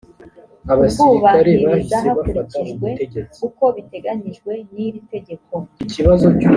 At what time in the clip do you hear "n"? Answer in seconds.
4.73-4.75